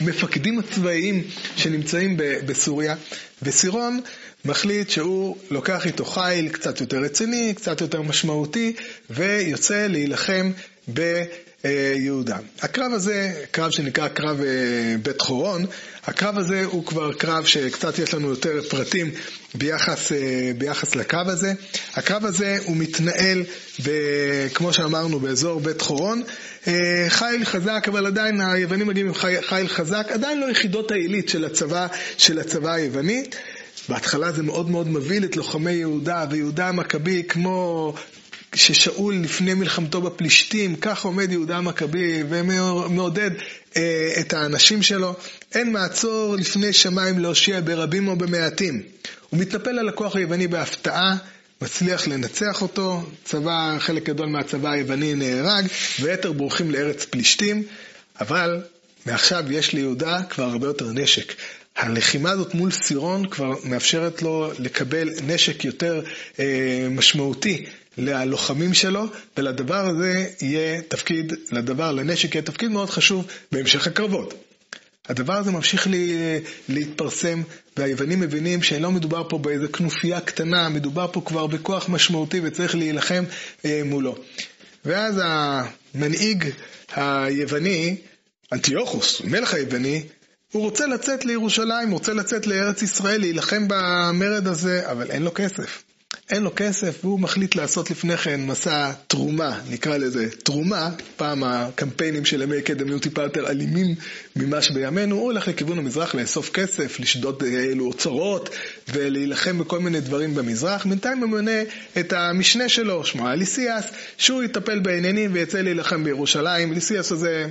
המפקדים 0.01 0.59
הצבאיים 0.59 1.23
שנמצאים 1.55 2.17
בסוריה, 2.17 2.95
וסירון 3.41 4.01
מחליט 4.45 4.89
שהוא 4.89 5.37
לוקח 5.51 5.85
איתו 5.85 6.05
חיל 6.05 6.49
קצת 6.49 6.81
יותר 6.81 6.97
רציני, 6.97 7.53
קצת 7.53 7.81
יותר 7.81 8.01
משמעותי, 8.01 8.73
ויוצא 9.09 9.87
להילחם 9.87 10.51
ב... 10.93 11.23
יהודה. 11.95 12.37
הקרב 12.61 12.93
הזה, 12.93 13.43
קרב 13.51 13.71
שנקרא 13.71 14.07
קרב 14.07 14.41
אה, 14.41 14.95
בית 15.03 15.21
חורון, 15.21 15.65
הקרב 16.05 16.37
הזה 16.37 16.65
הוא 16.65 16.85
כבר 16.85 17.13
קרב 17.13 17.45
שקצת 17.45 17.99
יש 17.99 18.13
לנו 18.13 18.29
יותר 18.29 18.61
פרטים 18.69 19.11
ביחס, 19.55 20.11
אה, 20.11 20.51
ביחס 20.57 20.95
לקרב 20.95 21.29
הזה. 21.29 21.53
הקרב 21.93 22.25
הזה 22.25 22.57
הוא 22.65 22.77
מתנהל, 22.77 23.43
כמו 24.53 24.73
שאמרנו, 24.73 25.19
באזור 25.19 25.59
בית 25.59 25.81
חורון. 25.81 26.23
אה, 26.67 27.05
חיל 27.09 27.45
חזק, 27.45 27.85
אבל 27.87 28.05
עדיין 28.05 28.41
היוונים 28.41 28.87
מגיעים 28.87 29.07
עם 29.07 29.13
חיל 29.41 29.67
חזק, 29.67 30.07
עדיין 30.09 30.39
לא 30.39 30.51
יחידות 30.51 30.91
העילית 30.91 31.29
של 31.29 31.45
הצבא, 31.45 31.87
של 32.17 32.39
הצבא 32.39 32.71
היווני. 32.71 33.23
בהתחלה 33.89 34.31
זה 34.31 34.43
מאוד 34.43 34.69
מאוד 34.69 34.87
מבהיל 34.87 35.25
את 35.25 35.35
לוחמי 35.35 35.71
יהודה, 35.71 36.25
ויהודה 36.29 36.67
המכבי 36.67 37.23
כמו 37.29 37.93
ששאול 38.55 39.15
לפני 39.15 39.53
מלחמתו 39.53 40.01
בפלישתים, 40.01 40.75
כך 40.75 41.05
עומד 41.05 41.31
יהודה 41.31 41.57
המכבי 41.57 42.23
ומעודד 42.29 43.31
אה, 43.77 44.13
את 44.19 44.33
האנשים 44.33 44.81
שלו. 44.81 45.15
אין 45.55 45.71
מעצור 45.71 46.35
לפני 46.35 46.73
שמיים 46.73 47.19
להושיע 47.19 47.59
ברבים 47.63 48.07
או 48.07 48.15
במעטים. 48.15 48.81
הוא 49.29 49.39
מתנפל 49.39 49.79
על 49.79 49.89
הכוח 49.89 50.15
היווני 50.15 50.47
בהפתעה, 50.47 51.17
מצליח 51.61 52.07
לנצח 52.07 52.61
אותו, 52.61 53.03
צבא, 53.23 53.75
חלק 53.79 54.03
גדול 54.03 54.27
מהצבא 54.27 54.71
היווני 54.71 55.13
נהרג, 55.13 55.65
ויתר 55.99 56.31
בורחים 56.31 56.71
לארץ 56.71 57.05
פלישתים, 57.05 57.63
אבל 58.21 58.61
מעכשיו 59.05 59.43
יש 59.51 59.73
ליהודה 59.73 60.23
כבר 60.29 60.43
הרבה 60.43 60.67
יותר 60.67 60.91
נשק. 60.91 61.33
הלחימה 61.75 62.31
הזאת 62.31 62.53
מול 62.53 62.71
סירון 62.71 63.27
כבר 63.27 63.53
מאפשרת 63.63 64.21
לו 64.21 64.51
לקבל 64.59 65.09
נשק 65.23 65.65
יותר 65.65 66.01
אה, 66.39 66.87
משמעותי 66.91 67.65
ללוחמים 67.97 68.73
שלו, 68.73 69.05
ולדבר 69.37 69.87
הזה 69.87 70.29
יהיה 70.41 70.81
תפקיד, 70.81 71.33
לדבר, 71.51 71.91
לנשק 71.91 72.35
יהיה 72.35 72.41
תפקיד 72.41 72.71
מאוד 72.71 72.89
חשוב 72.89 73.27
בהמשך 73.51 73.87
הקרבות. 73.87 74.33
הדבר 75.09 75.33
הזה 75.33 75.51
ממשיך 75.51 75.87
לי, 75.87 76.17
להתפרסם, 76.69 77.41
והיוונים 77.77 78.19
מבינים 78.19 78.63
שלא 78.63 78.91
מדובר 78.91 79.29
פה 79.29 79.37
באיזה 79.37 79.67
כנופיה 79.67 80.21
קטנה, 80.21 80.69
מדובר 80.69 81.07
פה 81.11 81.21
כבר 81.25 81.47
בכוח 81.47 81.89
משמעותי 81.89 82.39
וצריך 82.43 82.75
להילחם 82.75 83.23
אה, 83.65 83.81
מולו. 83.85 84.15
ואז 84.85 85.21
המנהיג 85.23 86.45
היווני, 86.95 87.97
אנטיוכוס, 88.53 89.21
מלך 89.21 89.53
היווני, 89.53 90.03
הוא 90.51 90.63
רוצה 90.63 90.87
לצאת 90.87 91.25
לירושלים, 91.25 91.89
הוא 91.89 91.93
רוצה 91.93 92.13
לצאת 92.13 92.47
לארץ 92.47 92.81
ישראל, 92.81 93.21
להילחם 93.21 93.67
במרד 93.67 94.47
הזה, 94.47 94.91
אבל 94.91 95.11
אין 95.11 95.23
לו 95.23 95.31
כסף. 95.33 95.83
אין 96.31 96.43
לו 96.43 96.51
כסף, 96.55 97.05
והוא 97.05 97.19
מחליט 97.19 97.55
לעשות 97.55 97.91
לפני 97.91 98.17
כן 98.17 98.41
מסע 98.41 98.91
תרומה, 99.07 99.59
נקרא 99.69 99.97
לזה 99.97 100.29
תרומה, 100.43 100.89
פעם 101.17 101.43
הקמפיינים 101.43 102.25
של 102.25 102.41
ימי 102.41 102.61
קדם 102.61 102.87
היו 102.87 102.99
טיפה 102.99 103.21
יותר 103.21 103.49
אלימים 103.49 103.95
ממה 104.35 104.61
שבימינו, 104.61 105.15
הוא 105.15 105.23
הולך 105.23 105.47
לכיוון 105.47 105.77
המזרח 105.77 106.15
לאסוף 106.15 106.49
כסף, 106.49 106.99
לשדוד 106.99 107.43
אלו 107.43 107.85
אוצרות 107.85 108.49
ולהילחם 108.93 109.59
בכל 109.59 109.79
מיני 109.79 110.01
דברים 110.01 110.35
במזרח. 110.35 110.85
בינתיים 110.85 111.19
הוא 111.19 111.29
מונה 111.29 111.61
את 111.99 112.13
המשנה 112.13 112.69
שלו, 112.69 113.05
שמו 113.05 113.27
היה 113.27 113.35
ליסיאס, 113.35 113.85
שהוא 114.17 114.43
יטפל 114.43 114.79
בעניינים 114.79 115.33
ויצא 115.33 115.61
להילחם 115.61 116.03
בירושלים. 116.03 116.73
ליסיאס 116.73 117.11
הזה 117.11 117.45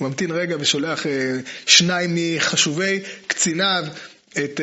ממתין 0.00 0.30
רגע 0.30 0.56
ושולח 0.60 1.06
אה, 1.06 1.38
שניים 1.66 2.16
מחשובי 2.16 3.00
קציניו, 3.26 3.84
את... 4.38 4.60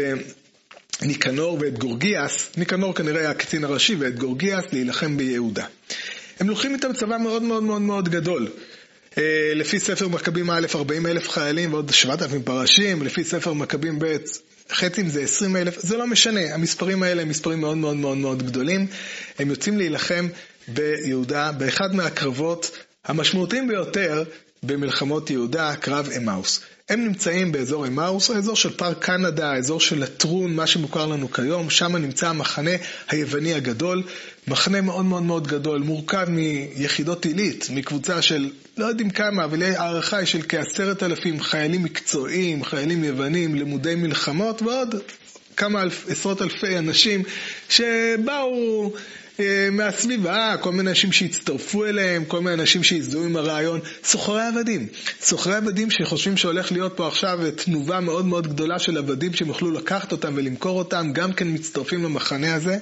ניקנור 1.01 1.57
ואת 1.61 1.79
גורגיאס, 1.79 2.49
ניקנור 2.57 2.95
כנראה 2.95 3.19
היה 3.19 3.29
הקצין 3.29 3.63
הראשי, 3.63 3.95
ואת 3.95 4.19
גורגיאס 4.19 4.65
להילחם 4.73 5.17
ביהודה. 5.17 5.65
הם 6.39 6.49
לוקחים 6.49 6.73
איתם 6.73 6.93
צבא 6.93 7.17
מאוד 7.17 7.43
מאוד 7.43 7.63
מאוד 7.63 7.81
מאוד 7.81 8.09
גדול. 8.09 8.47
אה, 9.17 9.51
לפי 9.55 9.79
ספר 9.79 10.07
מכבים 10.07 10.49
א', 10.51 10.67
40 10.75 11.05
אלף 11.07 11.29
חיילים 11.29 11.73
ועוד 11.73 11.91
7,000 11.93 12.43
פרשים, 12.43 13.03
לפי 13.03 13.23
ספר 13.23 13.53
מכבים 13.53 13.99
ב', 13.99 14.17
חצי 14.71 15.03
מזה 15.03 15.21
20 15.21 15.55
אלף, 15.55 15.79
זה 15.79 15.97
לא 15.97 16.07
משנה, 16.07 16.53
המספרים 16.53 17.03
האלה 17.03 17.21
הם 17.21 17.29
מספרים 17.29 17.61
מאוד 17.61 17.77
מאוד 17.77 17.95
מאוד 17.95 18.17
מאוד 18.17 18.43
גדולים. 18.43 18.87
הם 19.39 19.49
יוצאים 19.49 19.77
להילחם 19.77 20.27
ביהודה 20.67 21.51
באחד 21.51 21.95
מהקרבות 21.95 22.71
המשמעותיים 23.05 23.67
ביותר 23.67 24.23
במלחמות 24.63 25.29
יהודה, 25.29 25.75
קרב 25.75 26.09
אמאוס. 26.17 26.61
הם 26.89 27.03
נמצאים 27.03 27.51
באזור 27.51 27.87
אמאוס, 27.87 28.29
האזור 28.29 28.55
של 28.55 28.77
פארק 28.77 29.05
קנדה, 29.05 29.51
האזור 29.51 29.79
של 29.79 29.99
לטרון, 29.99 30.55
מה 30.55 30.67
שמוכר 30.67 31.05
לנו 31.05 31.31
כיום, 31.31 31.69
שם 31.69 31.95
נמצא 31.95 32.29
המחנה 32.29 32.71
היווני 33.09 33.53
הגדול, 33.53 34.03
מחנה 34.47 34.81
מאוד 34.81 35.05
מאוד 35.05 35.23
מאוד 35.23 35.47
גדול, 35.47 35.81
מורכב 35.81 36.25
מיחידות 36.29 37.25
עילית, 37.25 37.67
מקבוצה 37.73 38.21
של 38.21 38.49
לא 38.77 38.85
יודעים 38.85 39.09
כמה, 39.09 39.43
אבל 39.43 39.63
הערכה 39.63 40.17
היא 40.17 40.25
של 40.25 40.41
כעשרת 40.49 41.03
אלפים 41.03 41.41
חיילים 41.41 41.83
מקצועיים, 41.83 42.63
חיילים 42.63 43.03
יוונים, 43.03 43.55
לימודי 43.55 43.95
מלחמות 43.95 44.61
ועוד 44.61 44.95
כמה 45.57 45.81
אלף, 45.81 46.05
עשרות 46.09 46.41
אלפי 46.41 46.77
אנשים 46.77 47.23
שבאו 47.69 48.91
מהסביבה, 49.71 50.55
כל 50.61 50.71
מיני 50.71 50.89
אנשים 50.89 51.11
שהצטרפו 51.11 51.85
אליהם, 51.85 52.25
כל 52.25 52.41
מיני 52.41 52.53
אנשים 52.53 52.83
שהזדהו 52.83 53.23
עם 53.23 53.35
הרעיון, 53.35 53.79
סוחרי 54.03 54.41
עבדים. 54.41 54.87
סוחרי 55.21 55.55
עבדים 55.55 55.91
שחושבים 55.91 56.37
שהולך 56.37 56.71
להיות 56.71 56.93
פה 56.97 57.07
עכשיו 57.07 57.39
תנובה 57.55 57.99
מאוד 57.99 58.25
מאוד 58.25 58.47
גדולה 58.47 58.79
של 58.79 58.97
עבדים 58.97 59.33
שהם 59.33 59.47
יוכלו 59.47 59.71
לקחת 59.71 60.11
אותם 60.11 60.33
ולמכור 60.35 60.79
אותם, 60.79 61.09
גם 61.13 61.33
כן 61.33 61.47
מצטרפים 61.47 62.03
למחנה 62.03 62.55
הזה. 62.55 62.77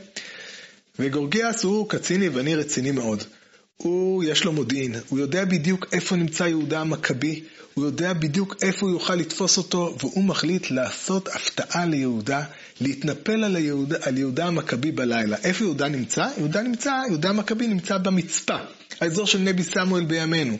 וגורגיאס 1.00 1.64
הוא 1.64 1.90
קצין 1.90 2.24
יווני 2.24 2.56
רציני 2.56 2.92
מאוד. 2.92 3.24
הוא, 3.84 4.24
יש 4.24 4.44
לו 4.44 4.54
מודיעין, 4.54 4.96
הוא 5.10 5.20
יודע 5.20 5.46
בדיוק 5.46 5.86
איפה 5.92 6.16
נמצא 6.16 6.44
יהודה 6.44 6.82
המכבי, 6.82 7.44
הוא 7.74 7.86
יודע 7.86 8.14
בדיוק 8.14 8.56
איפה 8.62 8.86
הוא 8.86 8.96
יוכל 8.96 9.16
לתפוס 9.16 9.58
אותו, 9.58 9.96
והוא 10.00 10.24
מחליט 10.24 10.72
לעשות 10.72 11.28
הפתעה 11.28 11.86
ליהודה, 11.86 12.44
להתנפל 12.82 13.44
על 13.44 13.56
יהודה, 13.56 13.98
על 14.02 14.18
יהודה 14.18 14.46
המכבי 14.46 14.92
בלילה. 14.92 15.38
איפה 15.44 15.64
יהודה 15.64 15.88
נמצא? 15.88 16.28
יהודה 16.38 16.62
נמצא, 16.62 16.92
יהודה 17.10 17.30
המכבי 17.30 17.68
נמצא 17.68 17.98
במצפה, 17.98 18.56
האזור 19.02 19.28
של 19.28 19.40
נבי 19.40 19.64
סמואל 19.64 20.04
בימינו. 20.06 20.58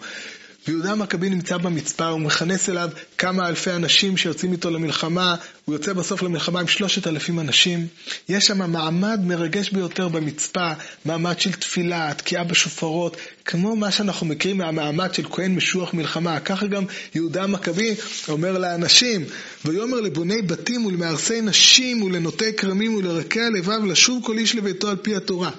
ויהודה 0.68 0.92
המכבי 0.92 1.30
נמצא 1.30 1.58
במצפה, 1.58 2.06
הוא 2.08 2.22
מכנס 2.22 2.70
אליו 2.70 2.90
כמה 3.18 3.48
אלפי 3.48 3.72
אנשים 3.72 4.18
שיוצאים 4.18 4.52
איתו 4.52 4.70
למלחמה, 4.70 5.36
הוא 5.66 5.76
יוצא 5.76 5.94
בסוף 5.94 6.22
למלחמה 6.22 6.60
עם 6.60 6.68
שלושת 6.68 7.08
אלפים 7.08 7.40
אנשים. 7.40 7.88
יש 8.30 8.46
שם 8.46 8.72
מעמד 8.72 9.20
מרגש 9.24 9.70
ביותר 9.70 10.08
במצפה, 10.08 10.72
מעמד 11.06 11.40
של 11.40 11.52
תפילה, 11.52 12.14
תקיעה 12.14 12.44
בשופרות, 12.44 13.18
כמו 13.46 13.76
מה 13.76 13.92
שאנחנו 13.92 14.28
מכירים 14.28 14.58
מהמעמד 14.58 15.14
של 15.14 15.24
כהן 15.32 15.56
משוח 15.56 15.94
מלחמה. 15.94 16.40
ככה 16.40 16.68
גם 16.68 16.84
יהודה 17.16 17.44
המכבי 17.44 17.96
אומר 18.28 18.58
לאנשים, 18.58 19.26
ויאמר 19.66 20.02
לבוני 20.02 20.42
בתים 20.42 20.86
ולמהרסי 20.86 21.42
נשים 21.42 22.04
ולנוטי 22.04 22.54
כרמים 22.54 22.96
ולרקי 22.96 23.42
הלבב 23.42 23.86
לשוב 23.86 24.24
כל 24.26 24.38
איש 24.38 24.56
לביתו 24.56 24.90
על 24.90 24.96
פי 24.96 25.16
התורה. 25.16 25.52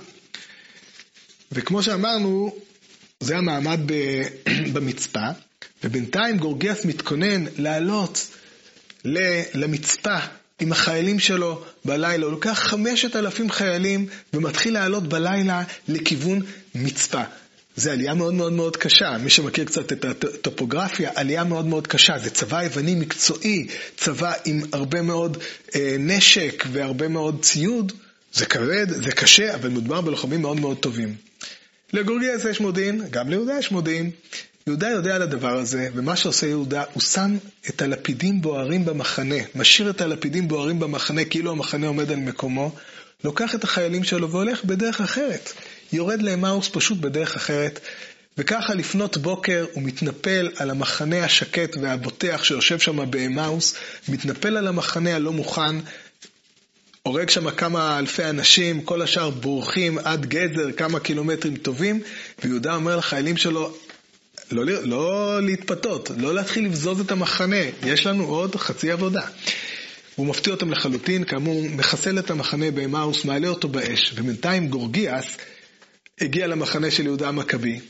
וכמו 1.53 1.83
שאמרנו, 1.83 2.55
זה 3.25 3.37
המעמד 3.37 3.81
במצפה, 4.73 5.27
ובינתיים 5.85 6.39
גורגיאס 6.39 6.85
מתכונן 6.85 7.45
לעלות 7.59 8.27
למצפה 9.55 10.19
עם 10.61 10.73
החיילים 10.73 11.19
שלו 11.19 11.65
בלילה. 11.85 12.25
הוא 12.25 12.33
לוקח 12.33 12.59
חמשת 12.59 13.17
אלפים 13.17 13.51
חיילים 13.51 14.07
ומתחיל 14.35 14.75
לעלות 14.75 15.09
בלילה 15.09 15.63
לכיוון 15.89 16.41
מצפה. 16.75 17.23
זה 17.77 17.93
עלייה 17.93 18.15
מאוד 18.15 18.35
מאוד 18.35 18.53
מאוד 18.53 18.77
קשה, 18.77 19.19
מי 19.19 19.31
שמכיר 19.31 19.65
קצת 19.65 19.93
את 19.93 20.05
הטופוגרפיה, 20.05 21.11
עלייה 21.15 21.45
מאוד 21.45 21.67
מאוד 21.67 21.87
קשה. 21.87 22.19
זה 22.19 22.31
צבא 22.31 22.63
יווני 22.63 22.95
מקצועי, 22.95 23.67
צבא 23.97 24.33
עם 24.45 24.63
הרבה 24.73 25.03
מאוד 25.03 25.39
אה, 25.75 25.97
נשק 25.99 26.65
והרבה 26.73 27.09
מאוד 27.09 27.43
ציוד. 27.43 27.93
זה 28.33 28.47
כבד, 28.47 28.87
זה 28.89 29.13
קשה, 29.13 29.55
אבל 29.55 29.69
מדובר 29.69 30.01
בלוחמים 30.01 30.43
מאוד 30.43 30.61
מאוד 30.61 30.77
טובים. 30.77 31.15
לגורגיאס 31.95 32.45
יש 32.45 32.61
מודיעין, 32.61 33.03
גם 33.11 33.31
ליהודה 33.31 33.59
יש 33.59 33.71
מודיעין. 33.71 34.11
יהודה 34.67 34.89
יודע 34.89 35.15
על 35.15 35.23
הדבר 35.23 35.59
הזה, 35.59 35.89
ומה 35.95 36.17
שעושה 36.17 36.47
יהודה, 36.47 36.85
הוא 36.93 37.03
שם 37.03 37.37
את 37.69 37.83
הלפידים 37.83 38.43
בוערים 38.43 38.85
במחנה, 38.85 39.35
משאיר 39.55 39.91
את 39.91 40.01
הלפידים 40.01 40.49
בוערים 40.49 40.81
במחנה 40.81 41.25
כאילו 41.25 41.51
המחנה 41.51 41.87
עומד 41.87 42.11
על 42.11 42.17
מקומו, 42.17 42.73
לוקח 43.25 43.55
את 43.55 43.65
החיילים 43.65 44.05
שלו 44.05 44.31
והולך 44.31 44.65
בדרך 44.65 45.01
אחרת. 45.01 45.53
יורד 45.93 46.23
לאמאוס 46.23 46.69
פשוט 46.73 46.99
בדרך 46.99 47.37
אחרת, 47.37 47.81
וככה 48.39 48.75
לפנות 48.75 49.17
בוקר 49.17 49.67
הוא 49.73 49.83
מתנפל 49.83 50.51
על 50.57 50.71
המחנה 50.71 51.25
השקט 51.25 51.77
והבוטח 51.83 52.45
שיושב 52.45 52.79
שם 52.79 53.11
באמאוס, 53.11 53.75
מתנפל 54.09 54.57
על 54.57 54.67
המחנה 54.67 55.17
הלא 55.17 55.33
מוכן, 55.33 55.77
הורג 57.09 57.31
שם 57.31 57.51
כמה 57.51 57.99
אלפי 57.99 58.25
אנשים, 58.25 58.83
כל 58.83 59.03
השאר 59.03 59.31
בורחים 59.31 59.99
עד 59.99 60.27
גזר, 60.27 60.73
כמה 60.73 61.01
קילומטרים 61.01 61.57
טובים, 61.57 62.01
ויהודה 62.45 62.75
אומר 62.75 62.97
לחיילים 62.97 63.37
שלו, 63.37 63.77
לא, 64.51 64.65
לא 64.83 65.43
להתפתות, 65.43 66.11
לא 66.17 66.35
להתחיל 66.35 66.65
לבזוז 66.65 67.01
את 67.01 67.11
המחנה, 67.11 67.63
יש 67.87 68.07
לנו 68.07 68.25
עוד 68.25 68.57
חצי 68.57 68.91
עבודה. 68.91 69.21
הוא 70.17 70.27
מפתיע 70.27 70.53
אותם 70.53 70.71
לחלוטין, 70.71 71.25
כאמור, 71.25 71.63
מחסל 71.69 72.19
את 72.19 72.31
המחנה 72.31 72.71
באמאוס, 72.71 73.25
מעלה 73.25 73.49
אותו 73.49 73.69
באש, 73.69 74.13
ובינתיים 74.17 74.69
גורגיאס 74.69 75.37
הגיע 76.21 76.47
למחנה 76.47 76.91
של 76.91 77.05
יהודה 77.05 77.29
המכבי. 77.29 77.81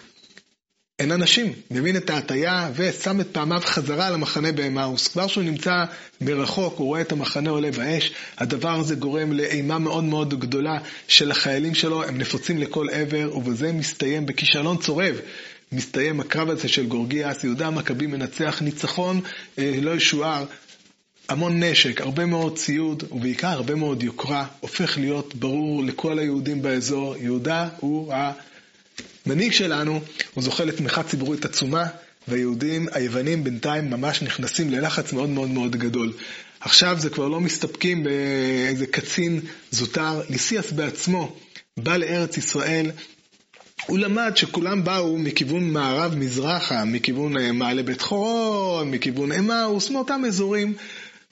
אין 1.05 1.13
אנשים, 1.13 1.53
מבין 1.71 1.97
את 1.97 2.11
ההטייה 2.11 2.71
ושם 2.75 3.21
את 3.21 3.27
פעמיו 3.33 3.61
חזרה 3.65 4.11
למחנה 4.11 4.53
באמאוס. 4.53 5.09
כבר 5.09 5.27
שהוא 5.27 5.45
נמצא 5.45 5.85
מרחוק, 6.21 6.79
הוא 6.79 6.87
רואה 6.87 7.01
את 7.01 7.13
המחנה 7.13 7.51
עולה 7.51 7.71
באש, 7.71 8.13
הדבר 8.39 8.71
הזה 8.71 8.95
גורם 8.95 9.33
לאימה 9.33 9.79
מאוד 9.79 10.05
מאוד 10.05 10.41
גדולה 10.41 10.79
של 11.09 11.31
החיילים 11.31 11.75
שלו, 11.75 12.05
הם 12.05 12.19
נפוצים 12.19 12.59
לכל 12.59 12.87
עבר, 12.91 13.37
ובזה 13.37 13.73
מסתיים 13.73 14.27
בכישלון 14.27 14.77
צורב. 14.77 15.17
מסתיים 15.73 16.21
הקרב 16.21 16.51
הזה 16.51 16.69
של 16.69 16.87
גורגיאס, 16.87 17.45
יהודה 17.45 17.67
המכבי 17.67 18.07
מנצח 18.07 18.63
ניצחון 18.63 19.21
אה, 19.59 19.73
לא 19.83 19.91
ישוער, 19.91 20.45
המון 21.29 21.63
נשק, 21.63 22.01
הרבה 22.01 22.27
מאוד 22.27 22.59
ציוד, 22.59 23.05
ובעיקר 23.13 23.49
הרבה 23.49 23.75
מאוד 23.75 24.03
יוקרה, 24.03 24.47
הופך 24.61 24.99
להיות 24.99 25.35
ברור 25.35 25.85
לכל 25.85 26.19
היהודים 26.19 26.63
באזור, 26.63 27.17
יהודה 27.17 27.69
הוא 27.81 28.13
המנהיג 29.26 29.52
שלנו, 29.52 30.00
הוא 30.35 30.45
זוכה 30.45 30.64
לתמיכה 30.64 31.02
ציבורית 31.02 31.45
עצומה, 31.45 31.85
והיהודים, 32.28 32.87
היוונים 32.93 33.45
בינתיים 33.45 33.90
ממש 33.90 34.23
נכנסים 34.23 34.71
ללחץ 34.71 35.12
מאוד 35.12 35.28
מאוד 35.28 35.50
מאוד 35.50 35.76
גדול. 35.76 36.12
עכשיו 36.61 36.97
זה 36.99 37.11
כבר 37.11 37.28
לא 37.28 37.40
מסתפקים 37.40 38.04
באיזה 38.04 38.87
קצין 38.87 39.40
זוטר, 39.71 40.21
ליסיאס 40.31 40.73
בעצמו 40.73 41.37
בא 41.76 41.97
לארץ 41.97 42.37
ישראל, 42.37 42.90
הוא 43.87 43.99
למד 43.99 44.33
שכולם 44.37 44.85
באו 44.85 45.19
מכיוון 45.19 45.71
מערב-מזרחה, 45.71 46.85
מכיוון 46.85 47.37
אה, 47.37 47.52
מעלה 47.52 47.83
בית 47.83 48.00
חורון, 48.00 48.90
מכיוון 48.90 49.33
אמאוס, 49.33 49.90
מאותם 49.90 50.23
אזורים. 50.26 50.75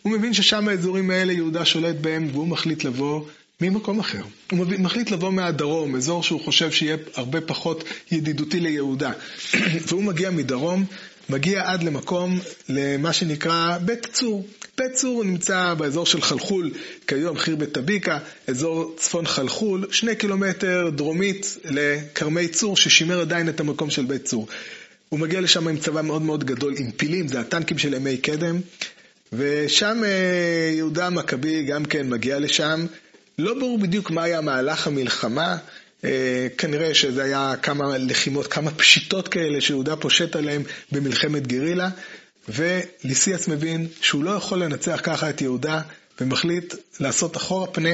הוא 0.02 0.12
מבין 0.12 0.34
ששם 0.34 0.68
האזורים 0.68 1.10
האלה 1.10 1.32
יהודה 1.32 1.64
שולט 1.64 1.96
בהם, 1.96 2.28
והוא 2.32 2.48
מחליט 2.48 2.84
לבוא 2.84 3.24
ממקום 3.62 4.00
אחר. 4.00 4.22
הוא 4.50 4.66
מחליט 4.78 5.10
לבוא 5.10 5.30
מהדרום, 5.30 5.96
אזור 5.96 6.22
שהוא 6.22 6.40
חושב 6.40 6.70
שיהיה 6.72 6.96
הרבה 7.14 7.40
פחות 7.40 7.84
ידידותי 8.10 8.60
ליהודה. 8.60 9.12
והוא 9.88 10.02
מגיע 10.02 10.30
מדרום, 10.30 10.84
מגיע 11.28 11.62
עד 11.70 11.82
למקום, 11.82 12.40
למה 12.68 13.12
שנקרא 13.12 13.78
בית 13.78 14.06
צור. 14.12 14.46
בית 14.78 14.92
צור 14.92 15.24
נמצא 15.24 15.74
באזור 15.74 16.06
של 16.06 16.20
חלחול, 16.20 16.70
כיום 17.06 17.38
חיר 17.38 17.56
בית 17.56 17.72
טביקה, 17.72 18.18
אזור 18.46 18.94
צפון 18.96 19.26
חלחול, 19.26 19.86
שני 19.90 20.16
קילומטר 20.16 20.90
דרומית 20.94 21.58
לכרמי 21.64 22.48
צור, 22.48 22.76
ששימר 22.76 23.20
עדיין 23.20 23.48
את 23.48 23.60
המקום 23.60 23.90
של 23.90 24.04
בית 24.04 24.24
צור. 24.24 24.46
הוא 25.08 25.20
מגיע 25.20 25.40
לשם 25.40 25.68
עם 25.68 25.76
צבא 25.76 26.02
מאוד 26.02 26.22
מאוד 26.22 26.44
גדול, 26.44 26.74
עם 26.78 26.90
פילים, 26.90 27.28
זה 27.28 27.40
הטנקים 27.40 27.78
של 27.78 27.94
ימי 27.94 28.16
קדם, 28.16 28.60
ושם 29.32 30.02
אה, 30.04 30.72
יהודה 30.76 31.06
המכבי 31.06 31.62
גם 31.62 31.84
כן 31.84 32.08
מגיע 32.08 32.38
לשם. 32.38 32.86
לא 33.42 33.54
ברור 33.54 33.78
בדיוק 33.78 34.10
מה 34.10 34.22
היה 34.22 34.40
מהלך 34.40 34.86
המלחמה, 34.86 35.56
אה, 36.04 36.46
כנראה 36.58 36.94
שזה 36.94 37.24
היה 37.24 37.54
כמה 37.62 37.98
לחימות, 37.98 38.46
כמה 38.46 38.70
פשיטות 38.70 39.28
כאלה 39.28 39.60
שיהודה 39.60 39.96
פושט 39.96 40.36
עליהם 40.36 40.62
במלחמת 40.92 41.46
גרילה, 41.46 41.88
וליסיאס 42.48 43.48
מבין 43.48 43.86
שהוא 44.00 44.24
לא 44.24 44.30
יכול 44.30 44.62
לנצח 44.62 45.00
ככה 45.02 45.30
את 45.30 45.40
יהודה, 45.40 45.80
ומחליט 46.20 46.74
לעשות 47.00 47.36
אחורה 47.36 47.66
פנה 47.66 47.90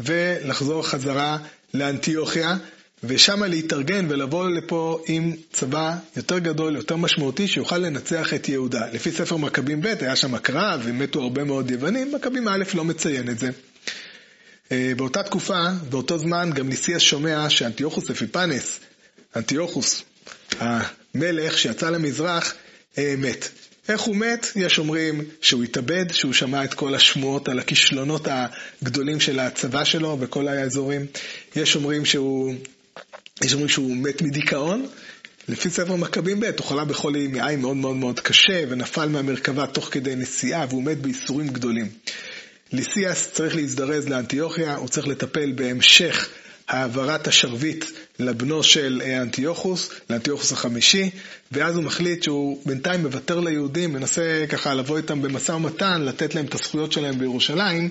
ולחזור 0.00 0.88
חזרה 0.88 1.38
לאנטיוכיה, 1.74 2.56
ושם 3.04 3.42
להתארגן 3.42 4.06
ולבוא 4.08 4.48
לפה 4.50 5.02
עם 5.06 5.32
צבא 5.52 5.96
יותר 6.16 6.38
גדול, 6.38 6.76
יותר 6.76 6.96
משמעותי, 6.96 7.48
שיוכל 7.48 7.78
לנצח 7.78 8.34
את 8.34 8.48
יהודה. 8.48 8.86
לפי 8.92 9.12
ספר 9.12 9.36
מכבים 9.36 9.80
ב' 9.80 9.86
היה 10.00 10.16
שם 10.16 10.38
קרב 10.38 10.80
ומתו 10.84 11.22
הרבה 11.22 11.44
מאוד 11.44 11.70
יוונים, 11.70 12.14
מכבים 12.14 12.48
א' 12.48 12.64
לא 12.74 12.84
מציין 12.84 13.30
את 13.30 13.38
זה. 13.38 13.50
אה, 14.72 14.92
באותה 14.96 15.22
תקופה, 15.22 15.64
באותו 15.90 16.18
זמן, 16.18 16.50
גם 16.54 16.68
ניסיאס 16.68 17.02
שומע 17.02 17.50
שאנטיוכוס 17.50 18.10
אפיפנס, 18.10 18.80
אנטיוכוס, 19.36 20.02
המלך 20.60 21.58
שיצא 21.58 21.90
למזרח, 21.90 22.54
אה, 22.98 23.14
מת. 23.18 23.48
איך 23.88 24.00
הוא 24.00 24.16
מת? 24.16 24.46
יש 24.56 24.78
אומרים 24.78 25.24
שהוא 25.40 25.64
התאבד, 25.64 26.12
שהוא 26.12 26.32
שמע 26.32 26.64
את 26.64 26.74
כל 26.74 26.94
השמועות 26.94 27.48
על 27.48 27.58
הכישלונות 27.58 28.28
הגדולים 28.82 29.20
של 29.20 29.38
הצבא 29.38 29.84
שלו 29.84 30.16
בכל 30.16 30.48
האזורים. 30.48 31.06
יש 31.56 31.76
אומרים 31.76 32.04
שהוא 32.04 32.54
יש 33.42 33.52
אומרים 33.52 33.68
שהוא 33.68 33.96
מת 33.96 34.22
מדיכאון. 34.22 34.86
לפי 35.48 35.70
ספר 35.70 35.96
מכבים 35.96 36.40
ב', 36.40 36.44
הוא 36.44 36.66
חלה 36.66 36.84
בחולי 36.84 37.26
מעיים 37.28 37.60
מאוד 37.60 37.76
מאוד 37.76 37.96
מאוד 37.96 38.20
קשה, 38.20 38.64
ונפל 38.68 39.08
מהמרכבה 39.08 39.66
תוך 39.66 39.88
כדי 39.92 40.16
נסיעה, 40.16 40.66
והוא 40.68 40.82
מת 40.82 40.98
בייסורים 40.98 41.48
גדולים. 41.48 41.88
ליסיאס 42.72 43.32
צריך 43.32 43.56
להזדרז 43.56 44.08
לאנטיוכיה, 44.08 44.76
הוא 44.76 44.88
צריך 44.88 45.08
לטפל 45.08 45.52
בהמשך 45.52 46.28
העברת 46.68 47.26
השרביט 47.26 47.84
לבנו 48.18 48.62
של 48.62 49.02
אה, 49.04 49.22
אנטיוכוס, 49.22 49.90
לאנטיוכוס 50.10 50.52
החמישי, 50.52 51.10
ואז 51.52 51.76
הוא 51.76 51.84
מחליט 51.84 52.22
שהוא 52.22 52.62
בינתיים 52.66 53.02
מוותר 53.02 53.40
ליהודים, 53.40 53.92
מנסה 53.92 54.44
ככה 54.48 54.74
לבוא 54.74 54.96
איתם 54.96 55.22
במשא 55.22 55.52
ומתן, 55.52 56.02
לתת 56.02 56.34
להם 56.34 56.44
את 56.44 56.54
הזכויות 56.54 56.92
שלהם 56.92 57.18
בירושלים, 57.18 57.88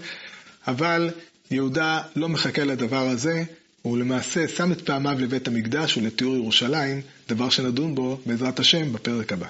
אבל 0.68 1.10
יהודה 1.52 2.02
לא 2.16 2.30
מחכה 2.30 2.64
לדבר 2.64 3.08
הזה, 3.10 3.44
הוא 3.82 3.98
למעשה 3.98 4.48
שם 4.48 4.72
את 4.72 4.82
פעמיו 4.82 5.18
לבית 5.20 5.48
המקדש 5.48 5.98
ולתיאור 5.98 6.36
ירושלים, 6.36 7.02
דבר 7.30 7.50
שנדון 7.50 7.96
בו 7.96 8.20
בעזרת 8.26 8.60
השם 8.60 8.94
בפרק 8.94 9.34
הבא. 9.34 9.48